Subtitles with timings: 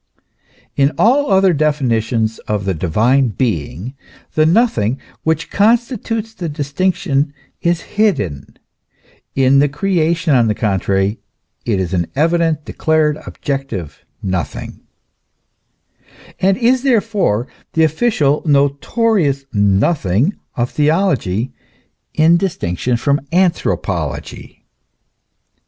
[0.75, 3.93] In all other definitions of the Divine Being
[4.33, 8.57] the" nothing" which constitutes the distinction is hidden;
[9.35, 11.19] in the creation, on the contrary,
[11.65, 14.79] it is an evident, declared, objective nothing;
[16.39, 21.51] and is therefore the official, notorious nothing of theology
[22.15, 24.65] in dis tinction from anthropology.